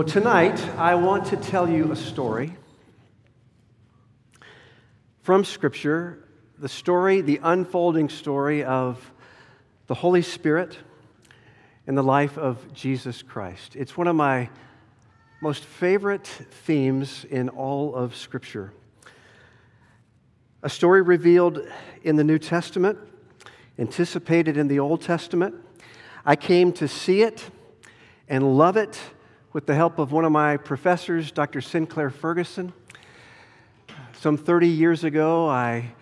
[0.00, 2.56] Well, tonight I want to tell you a story
[5.20, 6.26] from Scripture,
[6.58, 9.12] the story, the unfolding story of
[9.88, 10.78] the Holy Spirit
[11.86, 13.76] in the life of Jesus Christ.
[13.76, 14.48] It's one of my
[15.42, 18.72] most favorite themes in all of Scripture.
[20.62, 21.60] A story revealed
[22.04, 22.98] in the New Testament,
[23.78, 25.56] anticipated in the Old Testament.
[26.24, 27.50] I came to see it
[28.30, 28.98] and love it
[29.52, 31.60] with the help of one of my professors, Dr.
[31.60, 32.72] Sinclair Ferguson.
[34.20, 35.92] Some 30 years ago, I,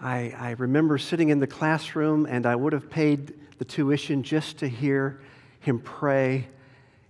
[0.00, 4.58] I, I, remember sitting in the classroom and I would have paid the tuition just
[4.58, 5.20] to hear
[5.60, 6.48] him pray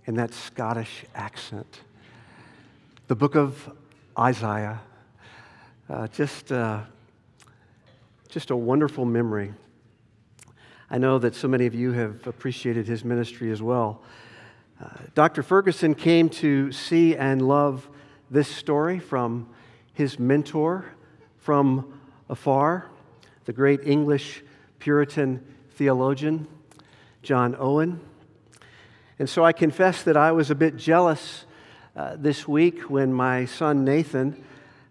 [0.05, 1.81] in that Scottish accent.
[3.07, 3.69] The book of
[4.17, 4.79] Isaiah,
[5.89, 6.81] uh, just, uh,
[8.29, 9.53] just a wonderful memory.
[10.89, 14.03] I know that so many of you have appreciated his ministry as well.
[14.81, 15.41] Uh, Dr.
[15.41, 17.87] Ferguson came to see and love
[18.29, 19.47] this story from
[19.93, 20.85] his mentor
[21.37, 22.89] from afar,
[23.45, 24.43] the great English
[24.79, 26.47] Puritan theologian,
[27.21, 28.01] John Owen.
[29.17, 31.45] And so I confess that I was a bit jealous
[31.95, 34.43] uh, this week when my son Nathan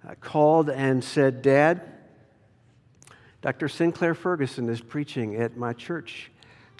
[0.08, 1.82] uh, called and said, Dad,
[3.42, 3.68] Dr.
[3.68, 6.30] Sinclair Ferguson is preaching at my church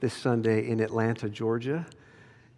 [0.00, 1.84] this Sunday in Atlanta, Georgia.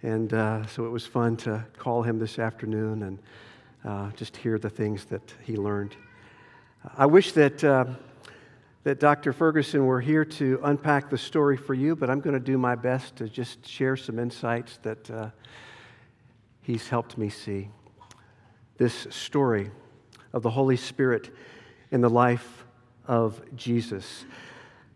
[0.02, 3.18] And uh, so it was fun to call him this afternoon and
[3.84, 5.96] uh, just hear the things that he learned.
[6.96, 7.86] I wish that, uh,
[8.84, 9.32] that Dr.
[9.32, 12.74] Ferguson were here to unpack the story for you, but I'm going to do my
[12.74, 15.30] best to just share some insights that uh,
[16.62, 17.70] he's helped me see.
[18.76, 19.70] This story
[20.32, 21.34] of the Holy Spirit
[21.90, 22.66] in the life
[23.06, 24.26] of Jesus.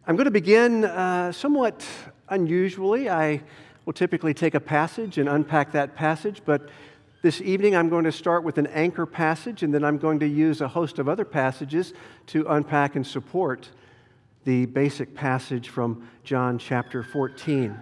[0.06, 1.86] I'm going to begin uh, somewhat
[2.28, 3.08] unusually.
[3.08, 3.42] I
[3.84, 6.68] will typically take a passage and unpack that passage, but
[7.22, 10.26] this evening, I'm going to start with an anchor passage, and then I'm going to
[10.26, 11.92] use a host of other passages
[12.28, 13.68] to unpack and support
[14.44, 17.78] the basic passage from John chapter 14.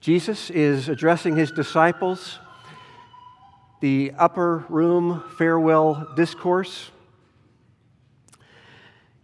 [0.00, 2.38] Jesus is addressing his disciples,
[3.80, 6.92] the upper room farewell discourse.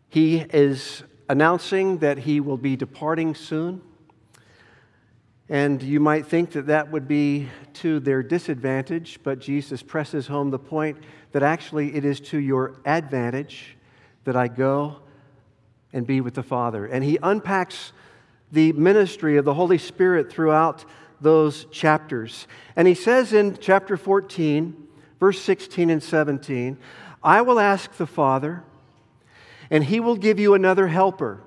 [0.08, 3.80] He is announcing that he will be departing soon.
[5.50, 10.52] And you might think that that would be to their disadvantage, but Jesus presses home
[10.52, 10.96] the point
[11.32, 13.76] that actually it is to your advantage
[14.22, 14.98] that I go
[15.92, 16.86] and be with the Father.
[16.86, 17.92] And he unpacks
[18.52, 20.84] the ministry of the Holy Spirit throughout
[21.20, 22.46] those chapters.
[22.76, 24.86] And he says in chapter 14,
[25.18, 26.78] verse 16 and 17,
[27.24, 28.62] I will ask the Father,
[29.68, 31.42] and he will give you another helper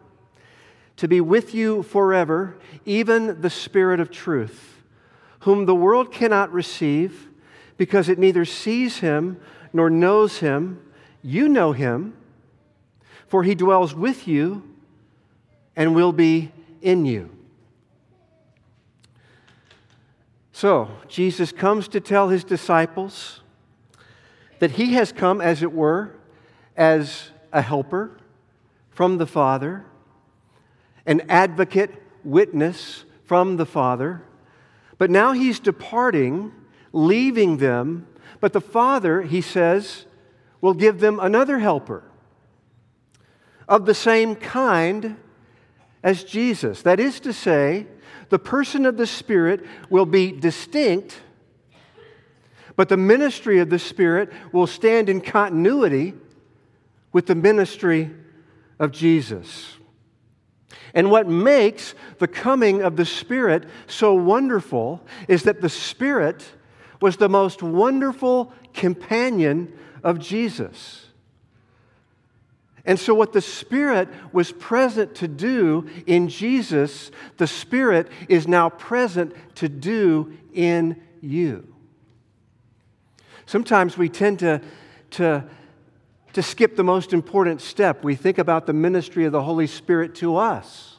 [0.98, 2.56] to be with you forever,
[2.86, 4.81] even the Spirit of truth,
[5.42, 7.28] whom the world cannot receive
[7.78, 9.40] because it neither sees him
[9.72, 10.80] nor knows him.
[11.22, 12.16] You know him,
[13.28, 14.64] for he dwells with you
[15.76, 16.52] and will be
[16.82, 17.30] in you.
[20.52, 23.42] So, Jesus comes to tell his disciples
[24.59, 26.16] that he has come, as it were,
[26.78, 28.18] as a helper
[28.92, 29.84] from the Father
[31.06, 31.91] an advocate,
[32.24, 34.22] witness from the Father.
[34.97, 36.52] But now he's departing,
[36.91, 38.08] leaving them.
[38.40, 40.06] But the Father, he says,
[40.62, 42.03] will give them another helper
[43.68, 45.18] of the same kind
[46.03, 46.81] as Jesus.
[46.81, 47.88] That is to say,
[48.30, 51.22] the person of the Spirit will be distinct,
[52.75, 56.14] but the ministry of the Spirit will stand in continuity
[57.12, 58.12] with the ministry
[58.80, 59.78] of Jesus.
[60.94, 66.46] And what makes the coming of the Spirit so wonderful is that the Spirit
[67.02, 69.73] was the most wonderful companion
[70.03, 71.08] of Jesus.
[72.85, 78.70] And so, what the Spirit was present to do in Jesus, the Spirit is now
[78.70, 81.73] present to do in you.
[83.46, 84.62] Sometimes we tend to,
[85.12, 85.46] to
[86.34, 88.03] to skip the most important step.
[88.03, 90.92] We think about the ministry of the Holy Spirit to us.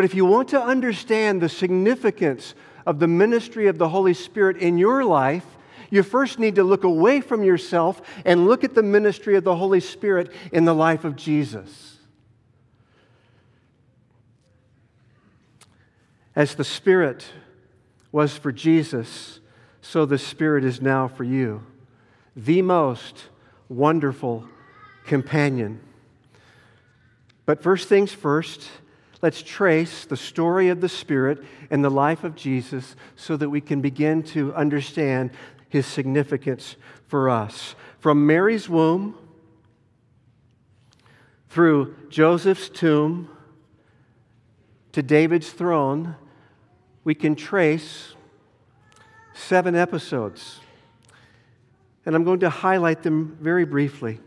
[0.00, 2.54] But if you want to understand the significance
[2.86, 5.44] of the ministry of the Holy Spirit in your life,
[5.90, 9.56] you first need to look away from yourself and look at the ministry of the
[9.56, 11.98] Holy Spirit in the life of Jesus.
[16.34, 17.26] As the Spirit
[18.10, 19.40] was for Jesus,
[19.82, 21.62] so the Spirit is now for you
[22.34, 23.24] the most
[23.68, 24.46] wonderful
[25.04, 25.78] companion.
[27.44, 28.66] But first things first,
[29.22, 33.60] Let's trace the story of the Spirit and the life of Jesus so that we
[33.60, 35.30] can begin to understand
[35.68, 36.76] his significance
[37.06, 37.74] for us.
[37.98, 39.16] From Mary's womb,
[41.50, 43.28] through Joseph's tomb,
[44.92, 46.16] to David's throne,
[47.04, 48.14] we can trace
[49.34, 50.60] seven episodes.
[52.04, 54.20] And I'm going to highlight them very briefly.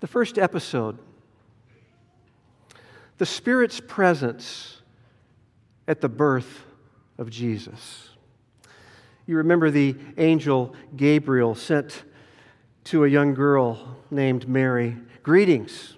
[0.00, 0.98] The first episode
[3.18, 4.82] the Spirit's presence
[5.88, 6.64] at the birth
[7.18, 8.10] of Jesus.
[9.26, 12.04] You remember the angel Gabriel sent
[12.84, 15.96] to a young girl named Mary Greetings,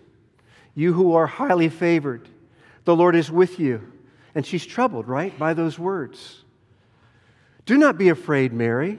[0.74, 2.28] you who are highly favored.
[2.84, 3.92] The Lord is with you.
[4.34, 6.44] And she's troubled, right, by those words.
[7.66, 8.98] Do not be afraid, Mary.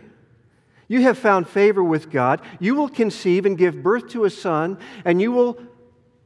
[0.88, 2.42] You have found favor with God.
[2.60, 5.58] You will conceive and give birth to a son, and you will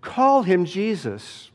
[0.01, 1.51] call him Jesus.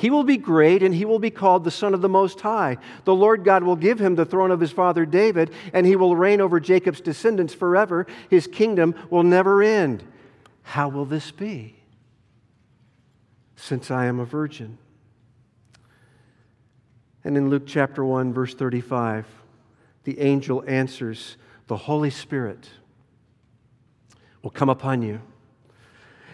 [0.00, 2.78] He will be great, and he will be called the Son of the Most High.
[3.04, 6.16] The Lord God will give him the throne of his father David, and he will
[6.16, 8.06] reign over Jacob's descendants forever.
[8.30, 10.02] His kingdom will never end.
[10.62, 11.76] How will this be?
[13.56, 14.78] Since I am a virgin.
[17.22, 19.26] And in Luke chapter 1, verse 35,
[20.04, 21.36] the angel answers,
[21.66, 22.70] The Holy Spirit
[24.40, 25.20] will come upon you,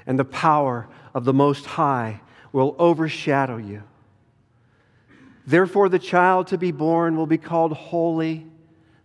[0.06, 2.20] and the power of the Most High
[2.56, 3.82] will overshadow you.
[5.46, 8.46] Therefore, the child to be born will be called Holy,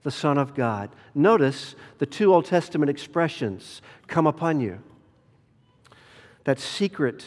[0.03, 0.89] the Son of God.
[1.13, 4.81] Notice the two Old Testament expressions come upon you.
[6.45, 7.25] That secret,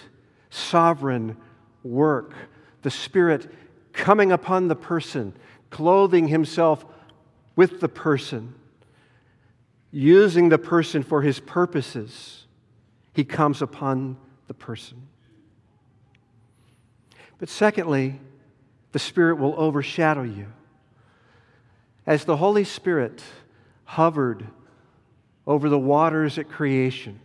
[0.48, 1.36] sovereign
[1.82, 2.32] work,
[2.80, 3.52] the Spirit
[3.92, 5.34] coming upon the person,
[5.68, 6.86] clothing himself
[7.54, 8.54] with the person,
[9.90, 12.46] using the person for his purposes.
[13.12, 14.16] He comes upon
[14.48, 15.08] the person.
[17.44, 18.18] But secondly,
[18.92, 20.46] the Spirit will overshadow you.
[22.06, 23.22] As the Holy Spirit
[23.84, 24.46] hovered
[25.46, 27.20] over the waters at creation,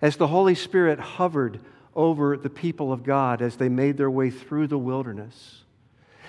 [0.00, 1.58] as the Holy Spirit hovered
[1.96, 5.64] over the people of God as they made their way through the wilderness,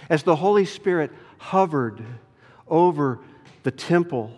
[0.10, 2.04] as the Holy Spirit hovered
[2.68, 3.20] over
[3.62, 4.36] the temple,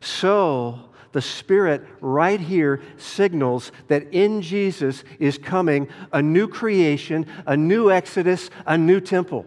[0.00, 7.56] so the Spirit right here signals that in Jesus is coming a new creation, a
[7.56, 9.46] new Exodus, a new temple.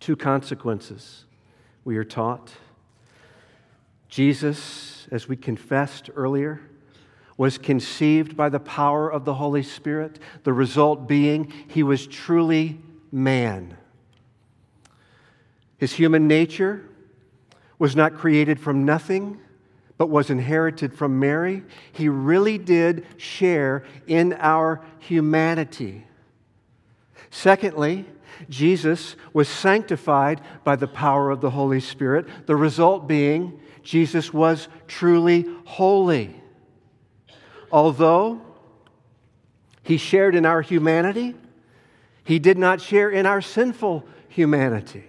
[0.00, 1.24] Two consequences
[1.84, 2.50] we are taught.
[4.08, 6.60] Jesus, as we confessed earlier,
[7.36, 12.80] was conceived by the power of the Holy Spirit, the result being he was truly
[13.12, 13.76] man.
[15.78, 16.88] His human nature
[17.78, 19.38] was not created from nothing,
[19.96, 21.62] but was inherited from Mary.
[21.92, 26.06] He really did share in our humanity.
[27.30, 28.06] Secondly,
[28.48, 34.68] Jesus was sanctified by the power of the Holy Spirit, the result being Jesus was
[34.88, 36.40] truly holy.
[37.70, 38.40] Although
[39.82, 41.34] he shared in our humanity,
[42.24, 45.04] he did not share in our sinful humanity.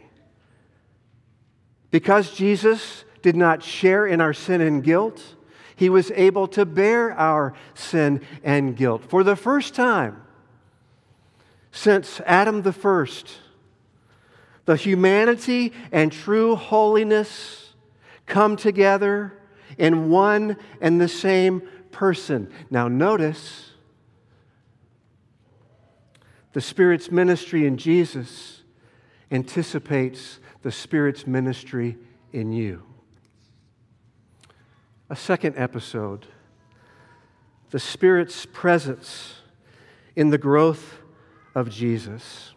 [1.91, 5.21] Because Jesus did not share in our sin and guilt,
[5.75, 9.03] he was able to bear our sin and guilt.
[9.09, 10.21] For the first time
[11.71, 13.39] since Adam the first,
[14.63, 17.73] the humanity and true holiness
[18.25, 19.37] come together
[19.77, 21.61] in one and the same
[21.91, 22.49] person.
[22.69, 23.71] Now, notice
[26.53, 28.61] the Spirit's ministry in Jesus
[29.29, 31.95] anticipates the Spirit's ministry
[32.33, 32.81] in you.
[35.11, 36.25] A second episode
[37.69, 39.35] the Spirit's presence
[40.15, 40.97] in the growth
[41.53, 42.55] of Jesus.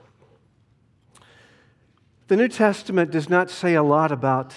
[2.29, 4.55] The New Testament does not say a lot about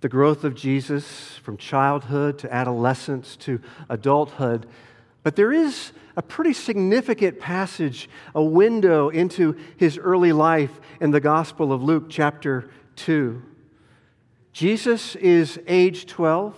[0.00, 4.66] the growth of Jesus from childhood to adolescence to adulthood,
[5.24, 11.20] but there is a pretty significant passage, a window into his early life in the
[11.20, 13.42] Gospel of Luke, chapter 2.
[14.52, 16.54] Jesus is age 12.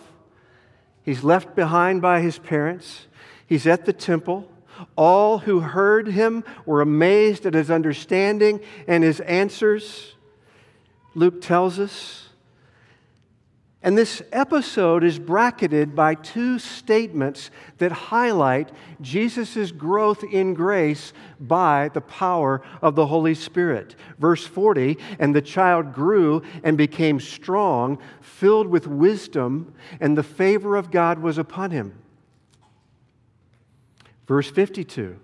[1.03, 3.07] He's left behind by his parents.
[3.47, 4.51] He's at the temple.
[4.97, 10.17] All who heard him were amazed at his understanding and his answers.
[11.15, 12.26] Luke tells us
[13.83, 21.91] and this episode is bracketed by two statements that highlight Jesus' growth in grace by
[21.93, 23.95] the power of the Holy Spirit.
[24.19, 30.75] Verse 40 And the child grew and became strong, filled with wisdom, and the favor
[30.75, 31.97] of God was upon him.
[34.27, 35.21] Verse 52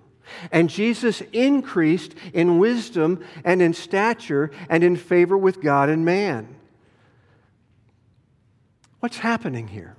[0.53, 6.57] And Jesus increased in wisdom and in stature and in favor with God and man.
[9.03, 9.97] What's happening here?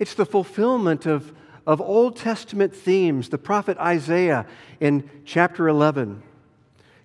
[0.00, 1.32] It's the fulfillment of,
[1.68, 3.28] of Old Testament themes.
[3.28, 4.44] The prophet Isaiah
[4.80, 6.20] in chapter 11.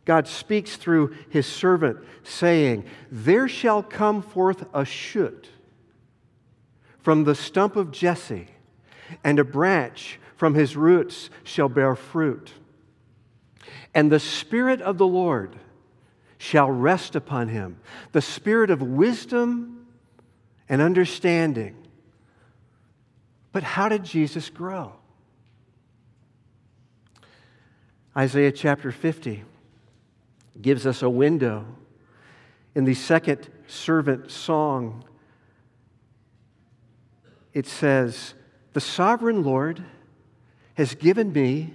[0.05, 5.49] God speaks through his servant, saying, There shall come forth a shoot
[6.97, 8.47] from the stump of Jesse,
[9.23, 12.53] and a branch from his roots shall bear fruit.
[13.93, 15.57] And the Spirit of the Lord
[16.39, 17.77] shall rest upon him
[18.13, 19.85] the Spirit of wisdom
[20.67, 21.75] and understanding.
[23.51, 24.93] But how did Jesus grow?
[28.17, 29.43] Isaiah chapter 50
[30.61, 31.65] gives us a window
[32.73, 35.03] in the second servant song.
[37.53, 38.33] It says,
[38.73, 39.83] The sovereign Lord
[40.75, 41.73] has given me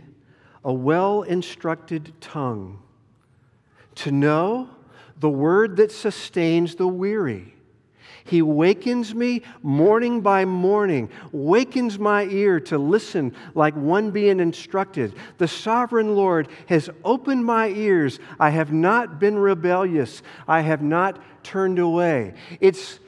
[0.64, 2.80] a well instructed tongue
[3.97, 4.69] to know
[5.19, 7.55] the word that sustains the weary
[8.25, 15.15] he wakens me morning by morning, wakens my ear to listen like one being instructed.
[15.37, 18.19] The sovereign Lord has opened my ears.
[18.41, 22.33] I have not been rebellious, I have not turned away.
[22.61, 22.99] It's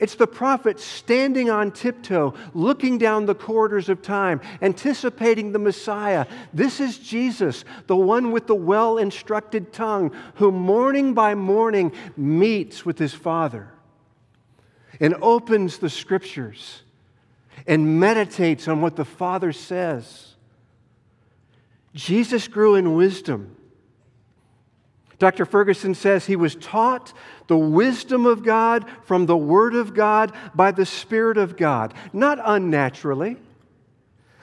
[0.00, 6.26] it's the prophet standing on tiptoe, looking down the corridors of time, anticipating the Messiah.
[6.54, 12.84] This is Jesus, the one with the well instructed tongue, who morning by morning meets
[12.86, 13.68] with his Father
[14.98, 16.82] and opens the scriptures
[17.66, 20.34] and meditates on what the Father says.
[21.94, 23.56] Jesus grew in wisdom.
[25.20, 25.44] Dr.
[25.44, 27.12] Ferguson says he was taught
[27.46, 32.40] the wisdom of God from the Word of God by the Spirit of God, not
[32.42, 33.36] unnaturally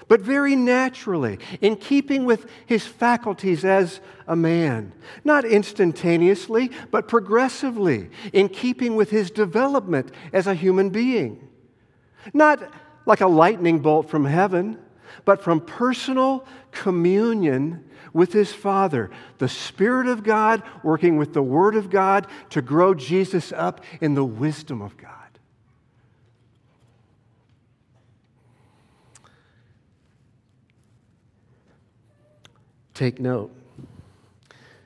[0.08, 4.94] but very naturally, in keeping with his faculties as a man.
[5.24, 11.50] Not instantaneously, but progressively, in keeping with his development as a human being.
[12.34, 12.72] Not
[13.06, 14.80] like a lightning bolt from heaven,
[15.26, 17.84] but from personal communion
[18.18, 22.96] with his Father, the Spirit of God working with the Word of God to grow
[22.96, 25.12] Jesus up in the wisdom of God.
[32.96, 33.52] Take note,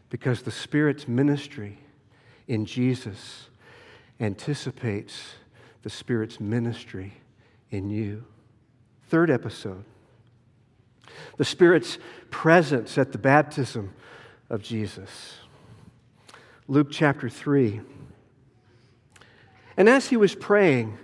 [0.10, 1.80] because the Spirit's ministry
[2.50, 3.48] in Jesus
[4.20, 5.36] anticipates
[5.84, 7.14] the Spirit's ministry
[7.70, 8.26] in you.
[9.08, 9.86] Third episode
[11.38, 11.98] the Spirit's
[12.30, 13.94] presence at the baptism
[14.50, 15.38] of Jesus.
[16.68, 17.82] Luke chapter 3.
[19.78, 20.98] And as he was praying,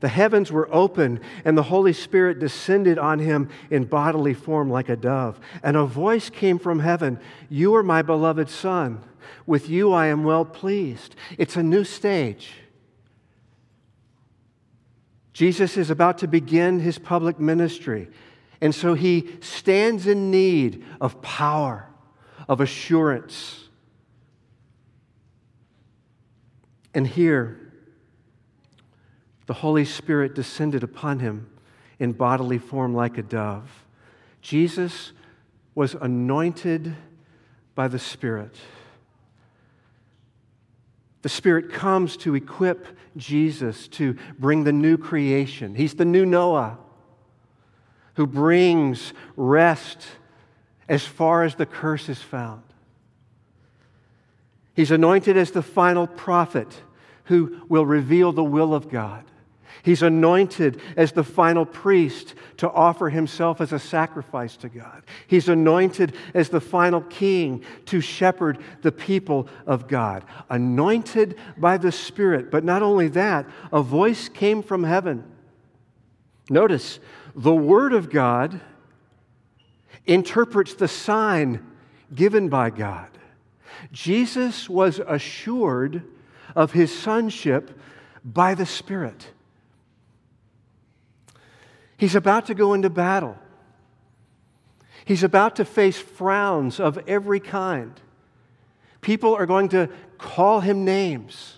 [0.00, 4.88] the heavens were open, and the Holy Spirit descended on him in bodily form like
[4.88, 5.40] a dove.
[5.62, 9.02] And a voice came from heaven You are my beloved Son.
[9.46, 11.16] With you I am well pleased.
[11.36, 12.52] It's a new stage.
[15.32, 18.08] Jesus is about to begin his public ministry,
[18.60, 21.88] and so he stands in need of power,
[22.48, 23.68] of assurance.
[26.92, 27.60] And here,
[29.46, 31.48] the Holy Spirit descended upon him
[31.98, 33.84] in bodily form like a dove.
[34.42, 35.12] Jesus
[35.74, 36.96] was anointed
[37.74, 38.56] by the Spirit.
[41.22, 42.86] The Spirit comes to equip
[43.16, 45.74] Jesus to bring the new creation.
[45.74, 46.78] He's the new Noah
[48.18, 50.04] who brings rest
[50.88, 52.64] as far as the curse is found.
[54.74, 56.82] He's anointed as the final prophet
[57.26, 59.24] who will reveal the will of God.
[59.84, 65.04] He's anointed as the final priest to offer himself as a sacrifice to God.
[65.28, 70.24] He's anointed as the final king to shepherd the people of God.
[70.50, 72.50] Anointed by the Spirit.
[72.50, 75.37] But not only that, a voice came from heaven.
[76.50, 76.98] Notice,
[77.34, 78.60] the Word of God
[80.06, 81.64] interprets the sign
[82.14, 83.08] given by God.
[83.92, 86.02] Jesus was assured
[86.56, 87.78] of his sonship
[88.24, 89.30] by the Spirit.
[91.96, 93.36] He's about to go into battle.
[95.04, 98.00] He's about to face frowns of every kind.
[99.00, 101.57] People are going to call him names.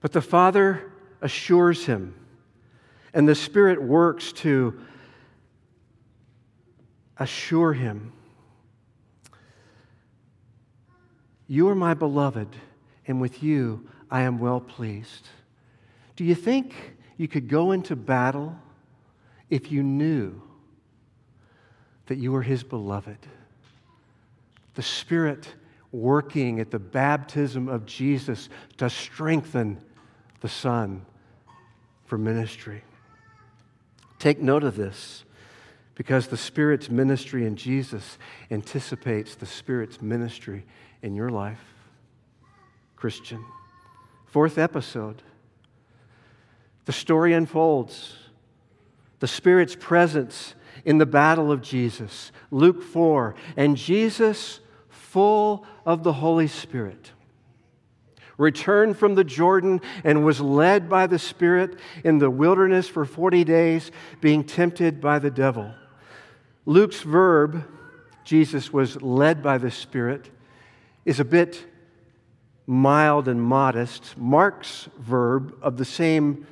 [0.00, 2.14] But the Father assures him,
[3.12, 4.80] and the Spirit works to
[7.18, 8.12] assure him
[11.50, 12.46] You are my beloved,
[13.08, 15.26] and with you I am well pleased.
[16.14, 18.56] Do you think you could go into battle
[19.48, 20.40] if you knew
[22.06, 23.18] that you were His beloved?
[24.74, 25.52] The Spirit
[25.90, 29.82] working at the baptism of Jesus to strengthen
[30.40, 31.04] the Son
[32.06, 32.82] for ministry.
[34.18, 35.24] Take note of this
[35.94, 38.18] because the Spirit's ministry in Jesus
[38.50, 40.64] anticipates the Spirit's ministry
[41.02, 41.62] in your life,
[42.96, 43.44] Christian.
[44.26, 45.22] Fourth episode.
[46.84, 48.16] The story unfolds.
[49.18, 50.54] The Spirit's presence
[50.84, 52.32] in the battle of Jesus.
[52.50, 53.34] Luke 4.
[53.56, 57.12] And Jesus, full of the Holy Spirit,
[58.40, 63.44] returned from the Jordan and was led by the Spirit in the wilderness for 40
[63.44, 65.72] days, being tempted by the devil.
[66.64, 67.64] Luke's verb,
[68.24, 70.30] Jesus was led by the Spirit,
[71.04, 71.66] is a bit
[72.66, 74.16] mild and modest.
[74.16, 76.46] Mark's verb of the same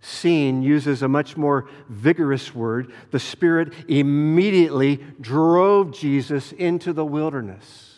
[0.00, 2.90] scene uses a much more vigorous word.
[3.10, 7.89] The Spirit immediately drove Jesus into the wilderness.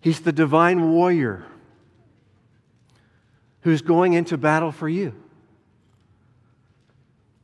[0.00, 1.44] He's the divine warrior
[3.62, 5.14] who's going into battle for you.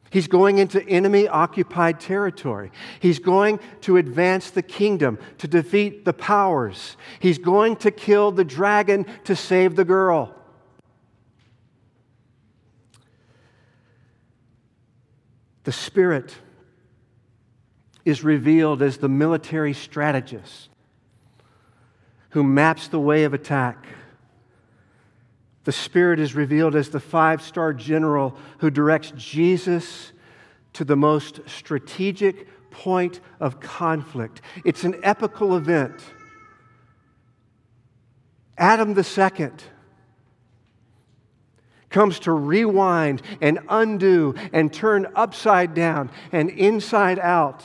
[0.09, 2.71] He's going into enemy occupied territory.
[3.01, 6.97] He's going to advance the kingdom, to defeat the powers.
[7.21, 10.35] He's going to kill the dragon to save the girl.
[15.65, 16.35] The Spirit
[18.07, 20.71] is revealed as the military strategist
[22.31, 23.87] who maps the way of attack.
[25.65, 30.13] The Spirit is revealed as the five star general who directs Jesus
[30.75, 34.43] to the most strategic point of conflict.
[34.65, 36.01] It's an epical event.
[38.59, 39.63] Adam second
[41.91, 47.65] comes to rewind and undo and turn upside down and inside out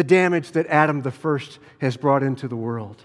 [0.00, 3.04] the damage that Adam the first has brought into the world.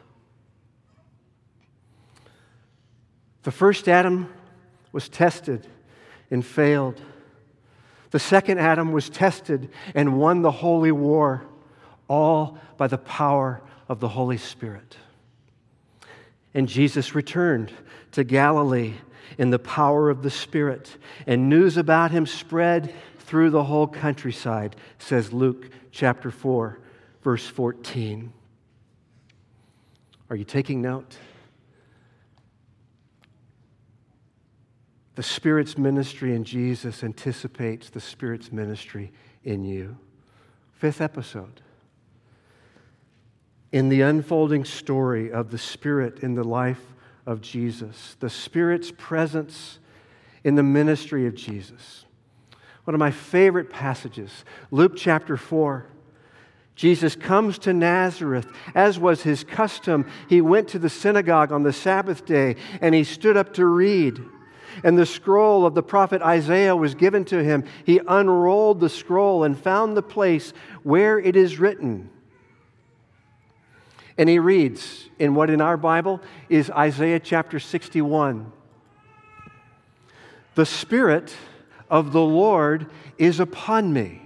[3.44, 4.34] The first Adam
[4.94, 5.68] was tested
[6.32, 7.02] and failed.
[8.12, 11.44] The second Adam was tested and won the holy war,
[12.08, 14.96] all by the power of the Holy Spirit.
[16.54, 17.74] And Jesus returned
[18.14, 18.94] to Galilee
[19.38, 20.96] in the power of the Spirit,
[21.28, 26.80] and news about him spread through the whole countryside, says Luke chapter 4,
[27.26, 28.32] verse 14.
[30.30, 31.18] Are you taking note?
[35.16, 39.12] The Spirit's ministry in Jesus anticipates the Spirit's ministry
[39.44, 39.98] in you.
[40.74, 41.62] Fifth episode.
[43.72, 46.94] In the unfolding story of the Spirit in the life
[47.26, 49.80] of Jesus, the Spirit's presence
[50.44, 52.06] in the ministry of Jesus.
[52.84, 55.88] One of my favorite passages, Luke chapter 4.
[56.76, 58.48] Jesus comes to Nazareth.
[58.74, 63.04] As was his custom, he went to the synagogue on the Sabbath day and he
[63.04, 64.22] stood up to read
[64.84, 67.64] and the scroll of the prophet Isaiah was given to him.
[67.86, 72.10] He unrolled the scroll and found the place where it is written.
[74.18, 78.52] And he reads in what in our Bible is Isaiah chapter 61.
[80.56, 81.34] The Spirit
[81.90, 84.25] of the Lord is upon me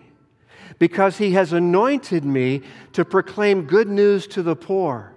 [0.79, 2.61] because he has anointed me
[2.93, 5.13] to proclaim good news to the poor.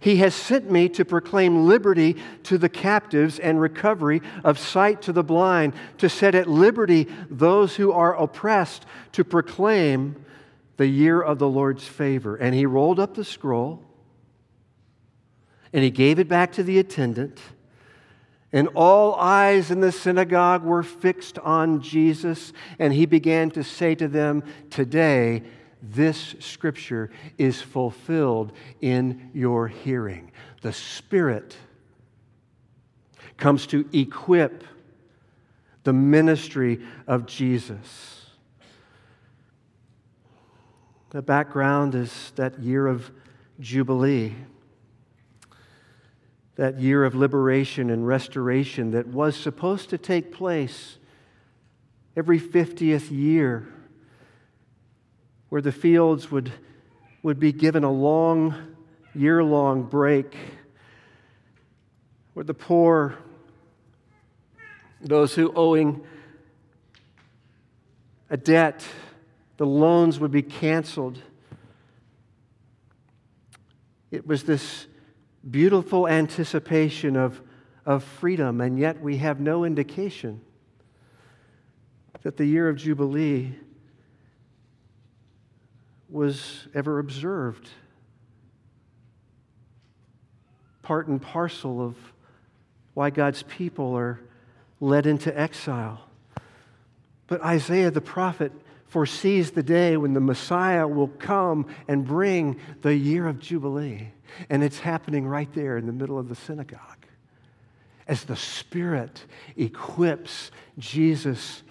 [0.00, 5.12] He has sent me to proclaim liberty to the captives and recovery of sight to
[5.12, 10.24] the blind, to set at liberty those who are oppressed, to proclaim
[10.76, 12.34] the year of the Lord's favor.
[12.34, 13.84] And he rolled up the scroll
[15.72, 17.38] and he gave it back to the attendant.
[18.52, 23.94] And all eyes in the synagogue were fixed on Jesus, and he began to say
[23.94, 25.42] to them, Today,
[25.80, 30.30] this scripture is fulfilled in your hearing.
[30.60, 31.56] The Spirit
[33.36, 34.64] comes to equip
[35.84, 38.26] the ministry of Jesus.
[41.10, 43.10] The background is that year of
[43.58, 44.34] Jubilee,
[46.62, 50.96] that year of liberation and restoration that was supposed to take place
[52.16, 53.66] every 50th year
[55.48, 56.52] where the fields would,
[57.24, 58.54] would be given a long,
[59.12, 60.36] year long break,
[62.34, 63.18] where the poor,
[65.00, 66.00] those who owing
[68.30, 68.86] a debt,
[69.56, 71.18] the loans would be canceled.
[74.12, 74.86] It was this
[75.50, 77.40] beautiful anticipation of,
[77.84, 80.40] of freedom, and yet we have no indication
[82.22, 83.52] that the year of Jubilee
[86.08, 87.68] was ever observed.
[90.82, 91.96] Part and parcel of
[92.94, 94.20] why God's people are
[94.80, 96.08] led into exile.
[97.26, 98.52] But Isaiah the prophet
[98.92, 104.08] foresees the day when the Messiah will come and bring the year of Jubilee.
[104.50, 107.06] And it's happening right there in the middle of the synagogue.
[108.06, 109.24] As the Spirit
[109.56, 111.62] equips Jesus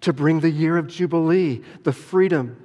[0.00, 2.56] to bring the year of Jubilee, the freedom.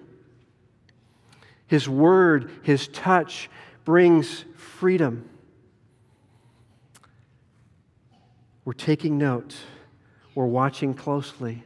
[1.67, 3.51] His word, his touch
[3.83, 5.29] brings freedom.
[8.63, 9.55] We're taking note,
[10.33, 11.63] we're watching closely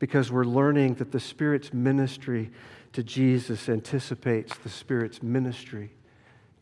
[0.00, 2.50] because we're learning that the Spirit's ministry
[2.94, 5.92] to Jesus anticipates the Spirit's ministry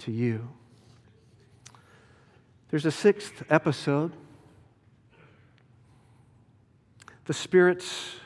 [0.00, 0.46] to you.
[2.68, 4.12] There's a sixth episode.
[7.24, 8.16] The Spirit's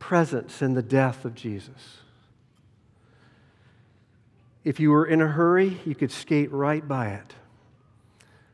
[0.00, 1.98] presence in the death of Jesus.
[4.64, 7.34] If you were in a hurry, you could skate right by it.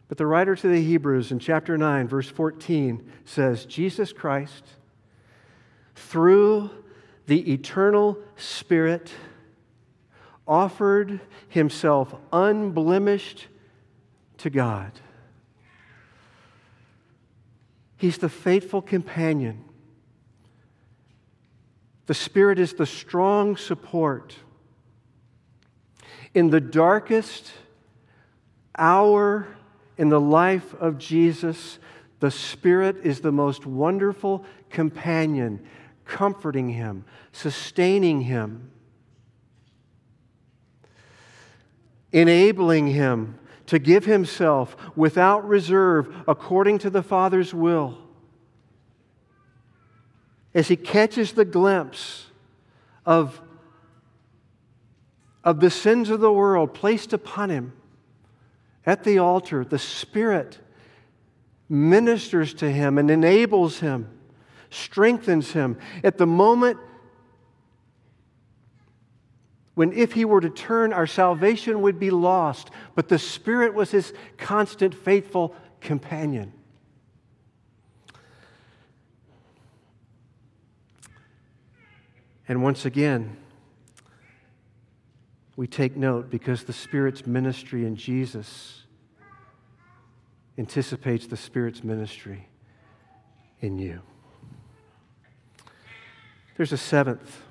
[0.08, 4.64] But the writer to the Hebrews in chapter 9, verse 14 says, Jesus Christ
[6.08, 6.70] through
[7.26, 9.12] the eternal Spirit,
[10.46, 13.46] offered himself unblemished
[14.38, 14.90] to God.
[17.96, 19.64] He's the faithful companion.
[22.06, 24.34] The Spirit is the strong support.
[26.34, 27.52] In the darkest
[28.76, 29.46] hour
[29.96, 31.78] in the life of Jesus,
[32.18, 35.64] the Spirit is the most wonderful companion
[36.10, 38.70] comforting him, sustaining him,
[42.12, 47.96] enabling him to give himself without reserve according to the Father's will.
[50.52, 52.26] As he catches the glimpse
[53.06, 53.40] of,
[55.44, 57.72] of the sins of the world placed upon him
[58.84, 60.58] at the altar, the Spirit
[61.68, 64.08] ministers to him and enables him
[64.70, 65.76] strengthens him.
[66.02, 66.78] At the moment
[69.74, 73.90] when, if he were to turn, our salvation would be lost, but the Spirit was
[73.90, 76.52] his constant, faithful companion.
[82.46, 83.38] And once again,
[85.56, 88.82] we take note because the Spirit's ministry in Jesus
[90.58, 92.48] anticipates the Spirit's ministry
[93.60, 94.02] in you.
[96.56, 97.42] There's a seventh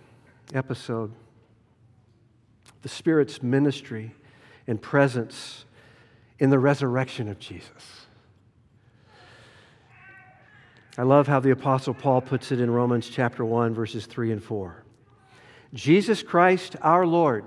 [0.54, 1.12] episode
[2.82, 4.16] the Spirit's ministry
[4.68, 5.66] and presence
[6.38, 8.06] in the resurrection of Jesus.
[10.98, 14.44] I love how the Apostle Paul puts it in Romans chapter 1, verses 3 and
[14.44, 14.84] 4.
[15.74, 17.46] Jesus Christ, our Lord,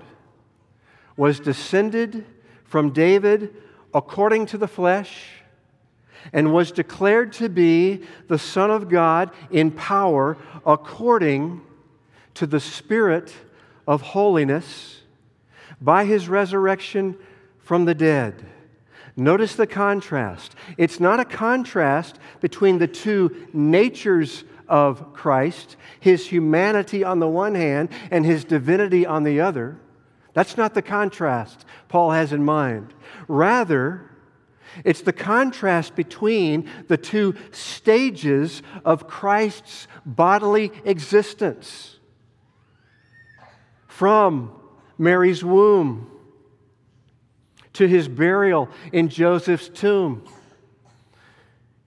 [1.17, 2.25] was descended
[2.63, 3.55] from David
[3.93, 5.42] according to the flesh
[6.31, 11.61] and was declared to be the Son of God in power according
[12.35, 13.33] to the Spirit
[13.87, 15.01] of holiness
[15.81, 17.17] by his resurrection
[17.59, 18.45] from the dead.
[19.15, 20.55] Notice the contrast.
[20.77, 27.53] It's not a contrast between the two natures of Christ, his humanity on the one
[27.53, 29.77] hand and his divinity on the other.
[30.33, 32.93] That's not the contrast Paul has in mind.
[33.27, 34.09] Rather,
[34.83, 41.99] it's the contrast between the two stages of Christ's bodily existence
[43.87, 44.51] from
[44.97, 46.09] Mary's womb
[47.73, 50.23] to his burial in Joseph's tomb.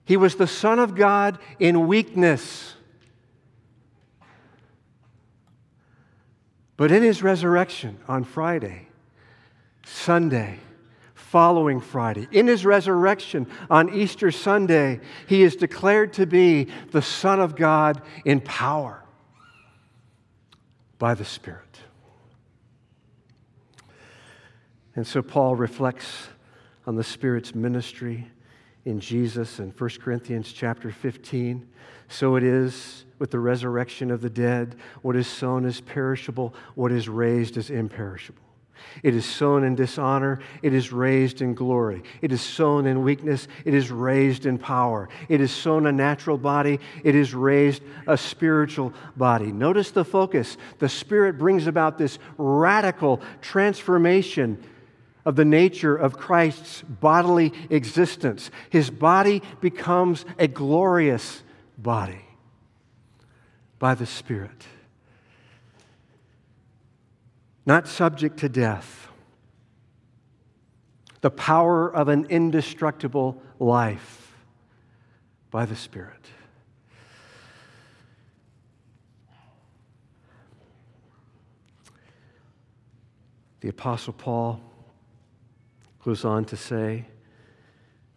[0.05, 2.75] He was the Son of God in weakness.
[6.77, 8.87] But in his resurrection on Friday,
[9.83, 10.59] Sunday,
[11.37, 12.27] following Friday.
[12.31, 18.01] In his resurrection on Easter Sunday, he is declared to be the Son of God
[18.25, 19.03] in power
[20.97, 21.77] by the Spirit.
[24.95, 26.29] And so Paul reflects
[26.87, 28.27] on the Spirit's ministry
[28.85, 31.69] in Jesus in 1 Corinthians chapter 15.
[32.07, 34.75] So it is with the resurrection of the dead.
[35.03, 38.46] What is sown is perishable, what is raised is imperishable.
[39.03, 42.03] It is sown in dishonor, it is raised in glory.
[42.21, 45.09] It is sown in weakness, it is raised in power.
[45.29, 49.51] It is sown a natural body, it is raised a spiritual body.
[49.51, 50.57] Notice the focus.
[50.79, 54.63] The Spirit brings about this radical transformation
[55.25, 58.49] of the nature of Christ's bodily existence.
[58.69, 61.43] His body becomes a glorious
[61.77, 62.23] body
[63.77, 64.65] by the Spirit,
[67.67, 69.09] not subject to death.
[71.19, 74.33] The power of an indestructible life
[75.51, 76.13] by the Spirit.
[83.59, 84.61] The Apostle Paul
[86.05, 87.05] goes on to say,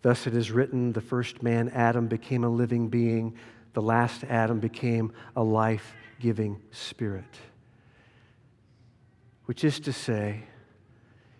[0.02, 3.34] Thus it is written, the first man, Adam, became a living being,
[3.72, 7.49] the last Adam became a life giving spirit.
[9.50, 10.44] Which is to say,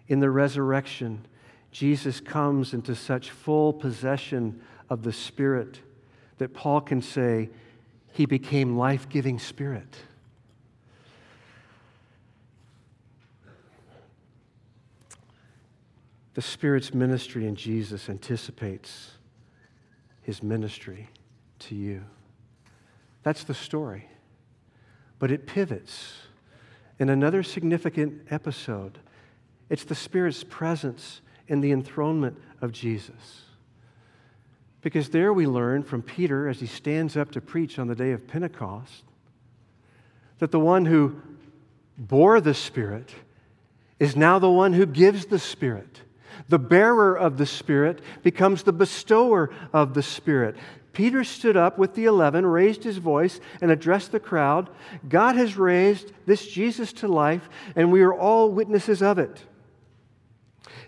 [0.09, 1.27] in the resurrection,
[1.71, 5.79] Jesus comes into such full possession of the Spirit
[6.39, 7.51] that Paul can say,
[8.11, 9.95] He became life giving Spirit.
[16.35, 19.13] The Spirit's ministry in Jesus anticipates
[20.23, 21.09] his ministry
[21.61, 22.03] to you.
[23.23, 24.09] That's the story.
[25.21, 26.23] But it pivots
[27.01, 28.99] in another significant episode.
[29.71, 33.43] It's the Spirit's presence in the enthronement of Jesus.
[34.83, 38.13] Because there we learn from Peter as he stands up to preach on the day
[38.13, 39.05] of Pentecost
[40.39, 41.21] that the one who
[41.99, 43.15] bore the Spirit
[43.99, 46.03] is now the one who gives the Spirit.
[46.49, 50.57] The bearer of the Spirit becomes the bestower of the Spirit.
[50.93, 54.69] Peter stood up with the eleven, raised his voice, and addressed the crowd.
[55.09, 59.45] God has raised this Jesus to life, and we are all witnesses of it.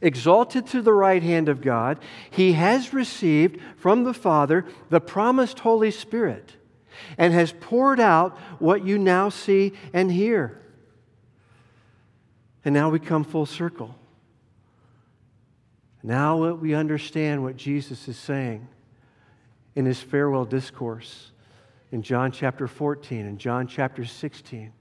[0.00, 5.60] Exalted to the right hand of God, he has received from the Father the promised
[5.60, 6.56] Holy Spirit
[7.16, 10.60] and has poured out what you now see and hear.
[12.64, 13.94] And now we come full circle.
[16.02, 18.68] Now we understand what Jesus is saying
[19.74, 21.30] in his farewell discourse
[21.90, 24.72] in John chapter 14 and John chapter 16.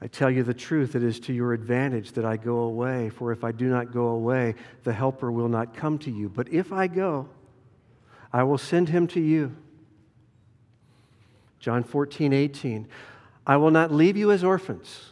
[0.00, 3.30] I tell you the truth, it is to your advantage that I go away, for
[3.30, 6.28] if I do not go away, the Helper will not come to you.
[6.28, 7.28] But if I go,
[8.32, 9.54] I will send him to you.
[11.60, 12.88] John 14, 18.
[13.46, 15.10] I will not leave you as orphans,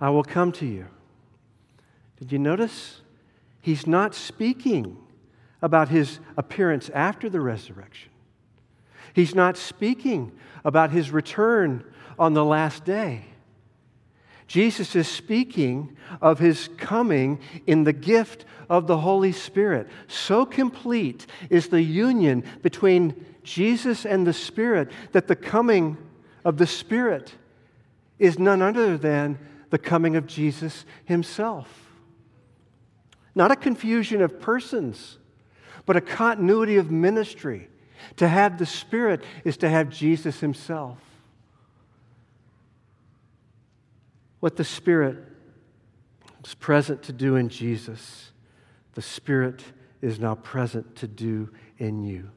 [0.00, 0.86] I will come to you.
[2.18, 3.00] Did you notice?
[3.60, 4.96] He's not speaking
[5.62, 8.10] about his appearance after the resurrection.
[9.14, 10.32] He's not speaking
[10.64, 11.84] about his return
[12.18, 13.24] on the last day.
[14.46, 19.88] Jesus is speaking of his coming in the gift of the Holy Spirit.
[20.08, 25.96] So complete is the union between Jesus and the Spirit that the coming
[26.44, 27.34] of the Spirit
[28.18, 29.38] is none other than
[29.70, 31.88] the coming of Jesus himself.
[33.34, 35.16] Not a confusion of persons,
[35.86, 37.68] but a continuity of ministry.
[38.16, 40.98] To have the Spirit is to have Jesus Himself.
[44.40, 45.18] What the Spirit
[46.44, 48.32] is present to do in Jesus,
[48.94, 49.62] the Spirit
[50.00, 52.30] is now present to do in you.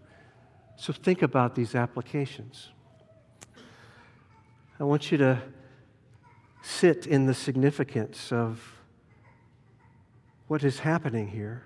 [0.77, 2.69] So think about these applications.
[4.79, 5.41] I want you to
[6.61, 8.75] sit in the significance of
[10.47, 11.63] what is happening here.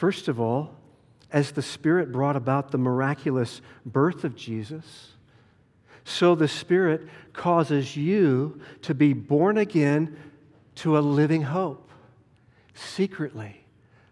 [0.00, 0.74] First of all,
[1.30, 5.08] as the Spirit brought about the miraculous birth of Jesus,
[6.04, 10.16] so the Spirit causes you to be born again
[10.76, 11.90] to a living hope,
[12.72, 13.66] secretly,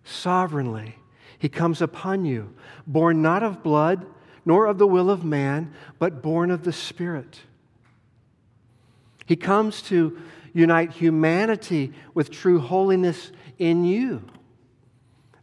[0.05, 0.97] sovereignly.
[1.39, 2.55] He comes upon you,
[2.87, 4.05] born not of blood,
[4.45, 7.41] nor of the will of man, but born of the Spirit.
[9.25, 10.21] He comes to
[10.53, 14.23] unite humanity with true holiness in you.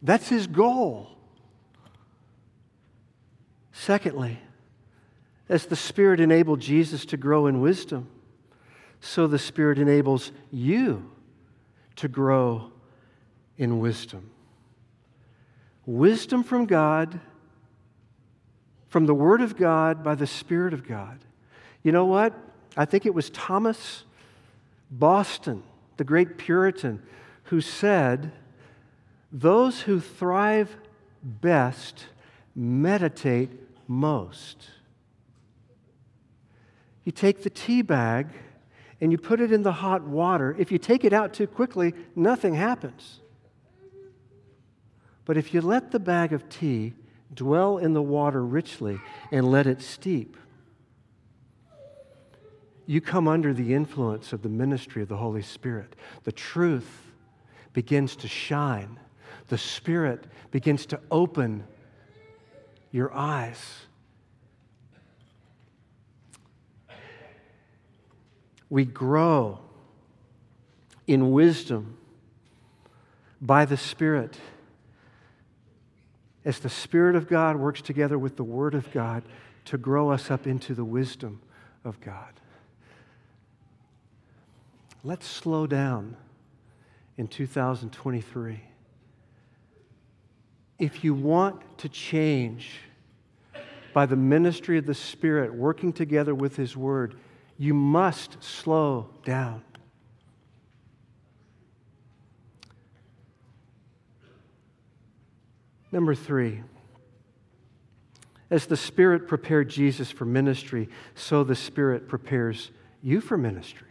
[0.06, 1.10] That's his goal.
[3.72, 4.40] Secondly,
[5.50, 8.08] as the Spirit enabled Jesus to grow in wisdom,
[9.02, 11.10] so the Spirit enables you
[11.96, 12.72] to grow
[13.58, 14.30] in wisdom.
[15.88, 17.20] Wisdom from God,
[18.90, 21.20] from the Word of God, by the Spirit of God.
[21.82, 22.34] You know what?
[22.78, 24.04] I think it was Thomas
[24.92, 25.64] Boston,
[25.98, 27.02] the great Puritan,
[27.46, 28.32] who said,
[29.38, 30.78] Those who thrive
[31.22, 32.06] best
[32.56, 33.52] meditate
[33.86, 34.70] most.
[37.04, 38.30] You take the tea bag
[39.02, 40.56] and you put it in the hot water.
[40.58, 43.20] If you take it out too quickly, nothing happens.
[45.26, 46.94] But if you let the bag of tea
[47.34, 49.02] dwell in the water richly
[49.34, 50.38] and let it steep,
[52.86, 55.94] you come under the influence of the ministry of the Holy Spirit.
[56.24, 57.12] The truth
[57.74, 58.98] begins to shine,
[59.48, 61.66] the Spirit begins to open
[62.92, 63.82] your eyes.
[68.70, 69.60] We grow
[71.08, 71.98] in wisdom
[73.42, 74.38] by the Spirit
[76.44, 79.24] as the Spirit of God works together with the Word of God
[79.66, 81.42] to grow us up into the wisdom
[81.84, 82.34] of God.
[85.04, 86.18] Let's slow down
[87.18, 88.62] in 2023.
[90.78, 92.80] If you want to change
[93.94, 97.16] by the ministry of the Spirit working together with His Word,
[97.58, 99.64] you must slow down.
[105.94, 106.62] Number three,
[108.50, 113.88] as the Spirit prepared Jesus for ministry, so the Spirit prepares you for ministry.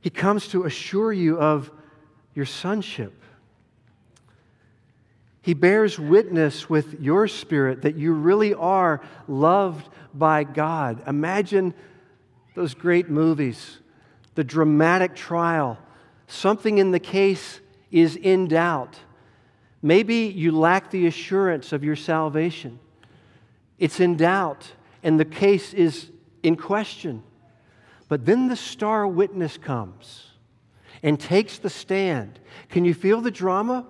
[0.00, 1.72] He comes to assure you of
[2.32, 3.12] your sonship.
[5.46, 11.04] He bears witness with your spirit that you really are loved by God.
[11.06, 11.72] Imagine
[12.56, 13.78] those great movies,
[14.34, 15.78] the dramatic trial.
[16.26, 17.60] Something in the case
[17.92, 18.98] is in doubt.
[19.82, 22.80] Maybe you lack the assurance of your salvation.
[23.78, 24.72] It's in doubt,
[25.04, 26.10] and the case is
[26.42, 27.22] in question.
[28.08, 30.26] But then the star witness comes
[31.04, 32.40] and takes the stand.
[32.68, 33.86] Can you feel the drama?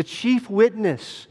[0.00, 1.26] The chief witness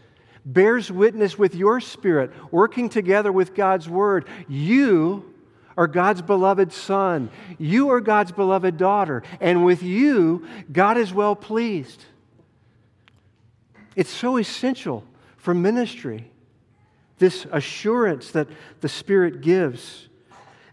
[0.45, 4.27] bears witness with your spirit, working together with God's word.
[4.47, 5.33] You
[5.75, 7.31] are God's beloved son.
[7.57, 9.23] You are God's beloved daughter.
[9.41, 12.05] And with you, God is well pleased.
[13.95, 15.03] It's so essential
[15.35, 16.29] for ministry,
[17.17, 18.49] this assurance that
[18.81, 20.09] the Spirit gives.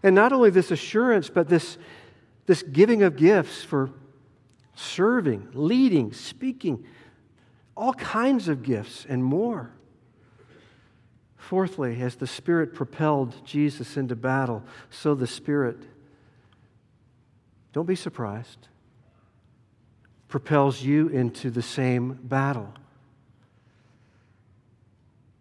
[0.03, 1.79] And not only this assurance, but this,
[2.45, 3.89] this giving of gifts for
[4.75, 6.85] serving, leading, speaking,
[7.77, 9.71] all kinds of gifts and more.
[11.37, 15.77] Fourthly, as the Spirit propelled Jesus into battle, so the Spirit,
[17.71, 18.67] don't be surprised,
[20.27, 22.73] propels you into the same battle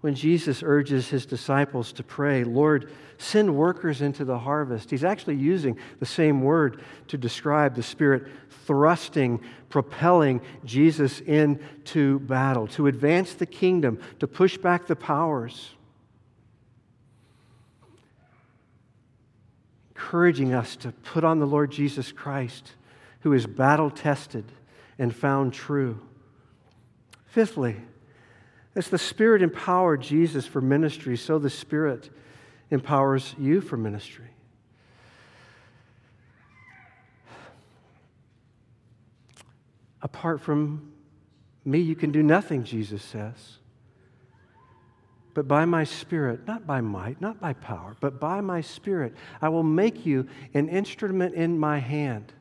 [0.07, 5.35] when Jesus urges his disciples to pray, Lord, send workers into the harvest, he's actually
[5.35, 8.29] using the same word to describe the Spirit
[8.67, 15.71] thrusting, propelling Jesus into battle, to advance the kingdom, to push back the powers.
[19.89, 22.75] Encouraging us to put on the Lord Jesus Christ,
[23.23, 24.45] who is battle tested
[25.01, 25.99] and found true.
[27.25, 27.75] Fifthly,
[28.77, 32.11] as the Spirit empowered Jesus for ministry, so the Spirit
[32.71, 34.27] empowers you for ministry.
[40.03, 40.93] Apart from
[41.65, 43.59] me, you can do nothing, Jesus says.
[45.33, 49.49] But by my Spirit, not by might, not by power, but by my Spirit, I
[49.49, 52.33] will make you an instrument in my hand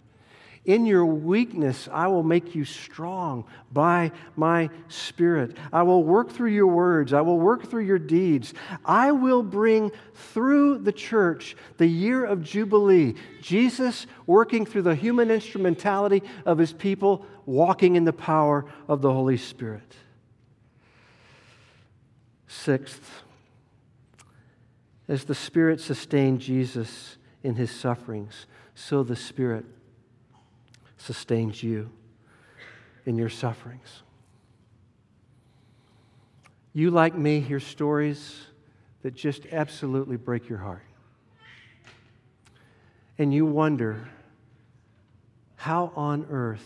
[0.66, 5.58] in your weakness, I will make you strong by my Spirit.
[5.72, 7.14] I will work through your words.
[7.14, 8.54] I will work through your deeds.
[8.84, 13.14] I will bring through the church the year of Jubilee.
[13.42, 19.14] Jesus working through the human instrumentality of his people, walking in the power of the
[19.14, 19.96] Holy Spirit.
[22.48, 23.24] Sixth,
[25.08, 29.66] as the Spirit sustained Jesus in his sufferings, so the Spirit
[30.98, 31.90] sustains you
[33.06, 34.02] in your sufferings.
[36.74, 38.36] You, like me, hear stories
[39.02, 40.84] that just absolutely break your heart.
[43.18, 44.10] And you wonder
[45.56, 46.66] how on earth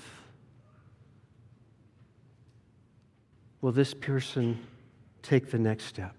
[3.61, 4.59] will this person
[5.21, 6.15] take the next step?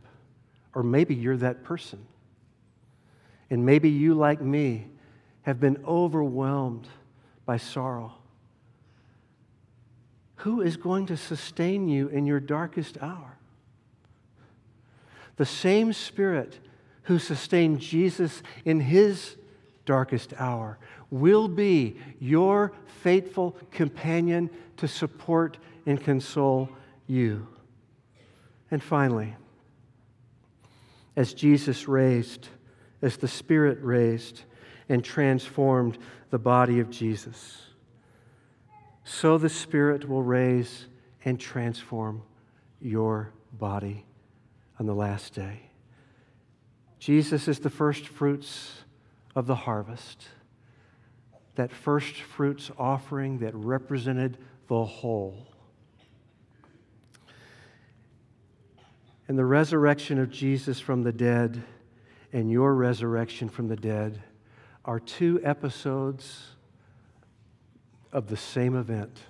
[0.75, 1.99] Or maybe you're that person.
[3.51, 4.87] And maybe you, like me,
[5.43, 6.87] have been overwhelmed
[7.51, 8.13] by sorrow?
[10.37, 13.39] Who is going to sustain you in your darkest hour?
[15.35, 16.61] The same Spirit
[17.03, 19.35] who sustained Jesus in his
[19.85, 20.79] darkest hour
[21.11, 22.71] will be your
[23.03, 26.69] faithful companion to support and console
[27.09, 27.49] you.
[28.71, 29.35] And finally,
[31.17, 32.47] as Jesus raised,
[33.03, 34.43] as the Spirit raised
[34.89, 35.99] and transformed
[36.31, 37.63] the body of Jesus.
[39.05, 40.87] So the Spirit will raise
[41.25, 42.23] and transform
[42.81, 44.07] your body
[44.79, 45.71] on the last day.
[46.99, 48.85] Jesus is the first fruits
[49.35, 50.29] of the harvest,
[51.57, 55.47] that first fruits offering that represented the whole.
[59.29, 61.63] And the resurrection of Jesus from the dead
[62.33, 64.23] and your resurrection from the dead
[64.85, 66.49] are two episodes
[68.13, 69.21] of the same event.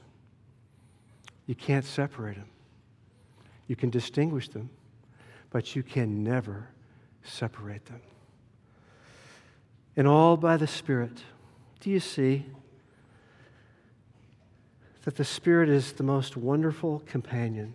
[1.46, 2.48] You can't separate them.
[3.66, 4.70] You can distinguish them,
[5.50, 6.68] but you can never
[7.22, 8.00] separate them.
[9.96, 11.22] And all by the Spirit.
[11.80, 12.46] Do you see
[15.04, 17.74] that the Spirit is the most wonderful companion,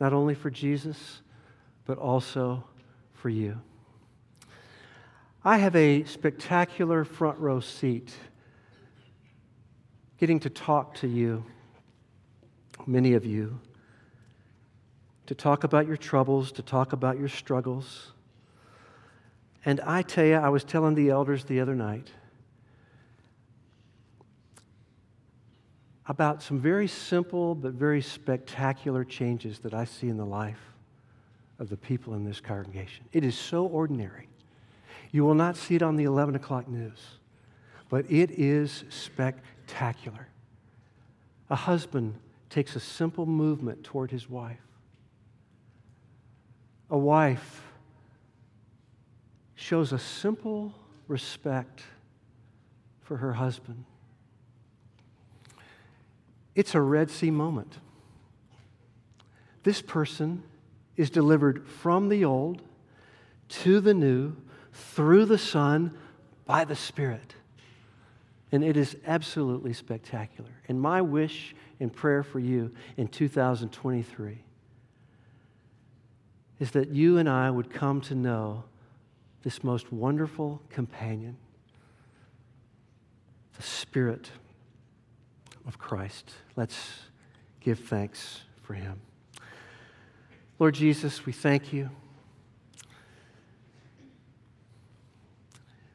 [0.00, 1.20] not only for Jesus,
[1.84, 2.64] but also
[3.12, 3.60] for you?
[5.44, 8.14] I have a spectacular front row seat
[10.18, 11.44] getting to talk to you,
[12.86, 13.58] many of you,
[15.26, 18.12] to talk about your troubles, to talk about your struggles.
[19.64, 22.08] And I tell you, I was telling the elders the other night
[26.06, 30.72] about some very simple but very spectacular changes that I see in the life
[31.58, 33.06] of the people in this congregation.
[33.12, 34.28] It is so ordinary.
[35.12, 36.98] You will not see it on the 11 o'clock news,
[37.90, 40.28] but it is spectacular.
[41.50, 42.14] A husband
[42.48, 44.58] takes a simple movement toward his wife.
[46.90, 47.62] A wife
[49.54, 50.74] shows a simple
[51.08, 51.82] respect
[53.02, 53.84] for her husband.
[56.54, 57.78] It's a Red Sea moment.
[59.62, 60.42] This person
[60.96, 62.62] is delivered from the old
[63.48, 64.36] to the new
[64.72, 65.96] through the Son
[66.46, 67.34] by the Spirit.
[68.50, 70.50] And it is absolutely spectacular.
[70.68, 74.38] And my wish and prayer for you in 2023
[76.60, 78.64] is that you and I would come to know
[79.42, 81.36] this most wonderful companion,
[83.56, 84.30] the Spirit
[85.66, 86.30] of Christ.
[86.54, 87.00] Let's
[87.60, 89.00] give thanks for him.
[90.58, 91.90] Lord Jesus, we thank you.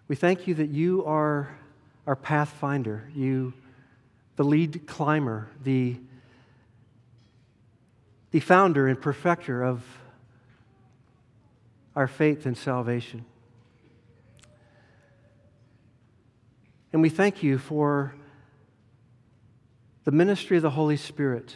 [0.08, 1.58] We thank you that you are
[2.06, 3.54] our pathfinder, you,
[4.38, 5.98] the lead climber, the,
[8.32, 9.84] the founder and perfecter of
[11.94, 13.26] our faith and salvation.
[16.94, 18.16] And we thank you for
[20.06, 21.54] the ministry of the Holy Spirit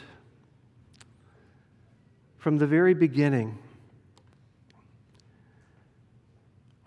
[2.38, 3.58] from the very beginning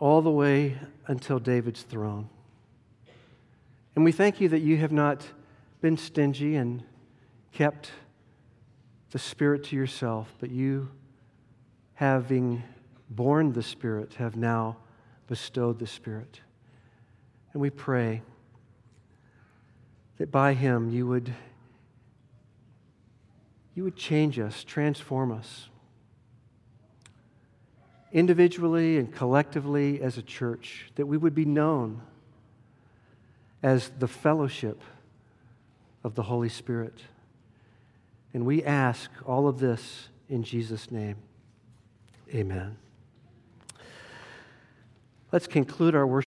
[0.05, 0.77] all the way
[1.07, 2.29] until David's throne.
[3.97, 5.27] And we thank you that you have not
[5.81, 6.83] been stingy and
[7.53, 7.91] kept
[9.13, 10.91] the Spirit to yourself, but you,
[11.95, 12.63] having
[13.09, 14.77] borne the Spirit, have now
[15.27, 16.41] bestowed the Spirit.
[17.55, 18.21] And we pray
[20.19, 21.33] that by Him you would,
[23.75, 25.71] you would change us, transform us
[28.15, 32.01] individually and collectively as a church, that we would be known
[33.63, 34.81] as the fellowship
[36.05, 37.03] of the Holy Spirit.
[38.33, 41.17] And we ask all of this in Jesus' name.
[42.33, 42.77] Amen.
[45.33, 46.34] Let's conclude our worship.